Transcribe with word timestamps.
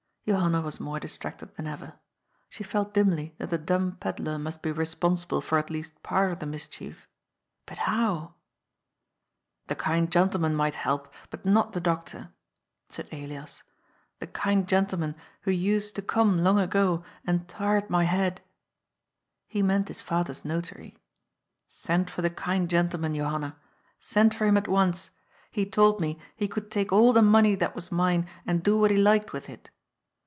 Johanna 0.27 0.61
was 0.61 0.79
more 0.79 0.99
distracted 0.99 1.53
than 1.55 1.65
ever. 1.65 1.93
She 2.47 2.63
felt 2.63 2.93
dimly 2.93 3.33
that 3.39 3.49
the 3.49 3.57
dumb 3.57 3.97
pedlar 3.97 4.37
must 4.37 4.61
be 4.61 4.71
responsible 4.71 5.41
for 5.41 5.57
at 5.57 5.71
least 5.71 6.01
part 6.03 6.31
of 6.31 6.37
the 6.39 6.45
mischief. 6.45 7.07
But 7.65 7.79
how?" 7.79 8.35
The 9.67 9.73
kind 9.75 10.11
gentleman 10.11 10.55
might 10.55 10.75
help, 10.75 11.11
but 11.31 11.43
not 11.43 11.73
the 11.73 11.81
doctor," 11.81 12.31
said 12.87 13.09
Elias," 13.11 13.63
the 14.19 14.27
kind 14.27 14.69
gentleman 14.69 15.15
who 15.41 15.51
used 15.51 15.95
to 15.95 16.03
come 16.03 16.37
long 16.37 16.59
ago, 16.59 17.03
and 17.25 17.47
tired 17.47 17.89
my 17.89 18.03
head 18.03 18.41
"—he 19.49 19.63
meant 19.63 19.87
his 19.87 20.01
father's 20.01 20.45
Notary. 20.45 20.95
—"Send 21.67 22.11
for 22.11 22.21
the 22.21 22.29
kind 22.29 22.69
gentleman, 22.69 23.15
Johanna. 23.15 23.57
Send 23.99 24.35
for 24.35 24.45
him 24.45 24.55
at 24.55 24.67
once. 24.67 25.09
He 25.49 25.65
told 25.65 25.99
me 25.99 26.19
he 26.35 26.47
could 26.47 26.69
take 26.69 26.93
all 26.93 27.11
the 27.11 27.23
money 27.23 27.55
that 27.55 27.73
was 27.75 27.91
mine 27.91 28.29
and 28.45 28.61
do 28.63 28.77
what 28.79 28.91
he 28.91 28.97
liked 28.97 29.33
with 29.33 29.49
it. 29.49 29.71